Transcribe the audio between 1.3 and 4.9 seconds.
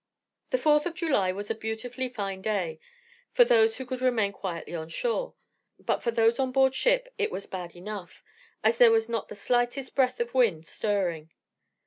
was a beautifully fine day, for those who could remain quietly on